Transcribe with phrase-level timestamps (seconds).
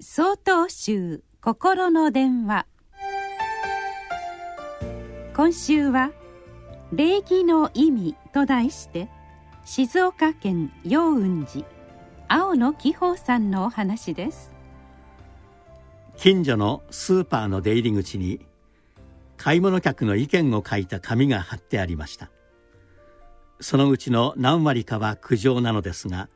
[0.00, 2.66] 総統集心の電話。
[5.34, 6.12] 今週は
[6.94, 9.08] 「礼儀の意味」と題して
[9.64, 11.66] 静岡県陽雲寺
[12.28, 14.52] 青野紀宝さんのお話です。
[16.16, 18.46] 近所のスーパーの出入り口に
[19.36, 22.30] 買い物客の意見を書いた紙が貼ってありました。
[23.60, 26.28] そのうちの何割かは苦情なのですが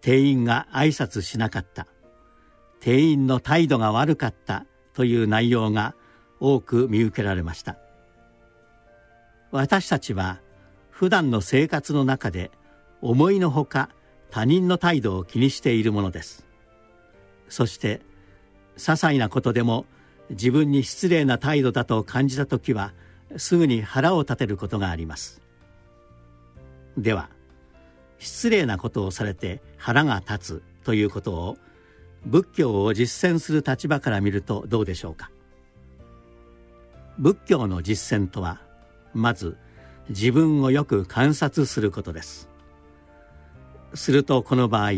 [0.00, 1.86] 店員が挨拶しなかった。
[2.86, 4.64] 店員の態度が悪かった
[4.94, 5.96] という内容が
[6.38, 7.76] 多く見受けられました。
[9.50, 10.40] 私たちは
[10.90, 12.52] 普段の生活の中で
[13.02, 13.90] 思いのほか
[14.30, 16.46] 他人の態度を気にしているものです。
[17.48, 18.02] そして
[18.76, 19.84] 些細なことでも
[20.30, 22.92] 自分に失礼な態度だと感じた時は
[23.36, 25.42] すぐに腹を立てることがあります。
[26.96, 27.30] では
[28.20, 31.58] 失礼なことをされて腹が立つということを
[32.26, 35.30] 仏教を実践する立場から見るとどうでしょうか？
[37.18, 38.60] 仏教の実践とは
[39.14, 39.56] まず
[40.08, 42.48] 自分をよく観察することです。
[43.94, 44.90] するとこの場合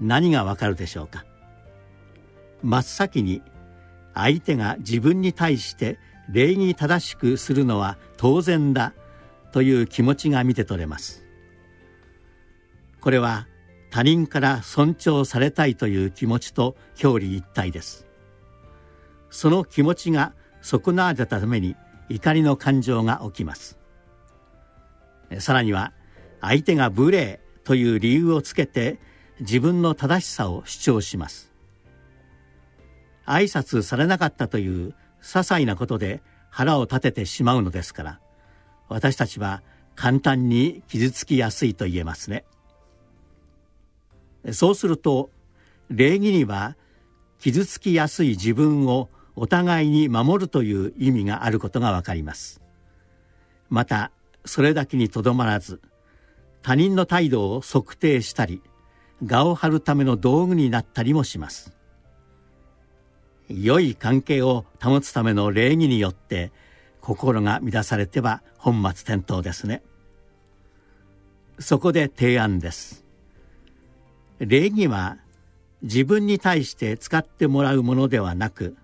[0.00, 1.24] 何がわかるでしょうか？
[2.62, 3.42] 真っ先に
[4.12, 5.98] 相手が自分に対して
[6.28, 8.92] 礼儀正しくするのは当然だ
[9.50, 11.24] という気持ちが見て取れます。
[13.00, 13.46] これは
[13.90, 18.06] 他人から尊重されたいという気持ちと表裏一体です。
[19.30, 20.32] その気持ちが
[20.62, 21.76] 損なわれたために
[22.08, 23.78] 怒りの感情が起きます。
[25.38, 25.92] さらには
[26.40, 28.98] 相手が無礼という理由をつけて
[29.40, 31.52] 自分の正しさを主張します。
[33.26, 38.20] 挨拶されなかったという些細なことで腹を立ててしまうのですから
[38.88, 39.62] 私たちは
[39.94, 42.44] 簡単に傷つきやすいと言えますね。
[44.52, 45.30] そうすると
[45.90, 46.76] 礼儀には
[47.38, 52.60] 傷つきやすい自分をお互いに守るという意味があることがわかります。
[53.68, 54.10] また
[54.44, 55.80] それだけにとどまらず
[56.62, 58.62] 他人の態度を測定したり
[59.26, 61.74] 我を張るための道具になったりもします。
[63.48, 66.52] 良い関係を保つための礼儀によって
[67.00, 69.82] 心が乱されては本末転倒ですね。
[71.58, 73.04] そこで提案です。
[74.40, 75.18] 礼儀は
[75.82, 78.76] 自分に対して使ってもらうものではなく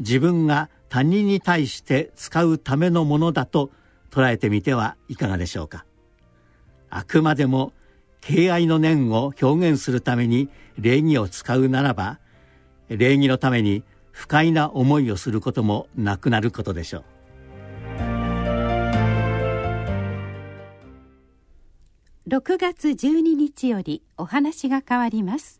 [0.00, 3.70] 自分が他人に対して使うためのものだと
[4.10, 5.84] 捉えてみてはいかがでしょうか。
[6.88, 7.72] あくまでも
[8.20, 12.18] 敬愛の念を表現するために礼儀を使うならば
[12.88, 17.04] 礼儀のために不快な思いをすることもなくなることでしょう。
[22.30, 25.59] 6月12日よりお話が変わります。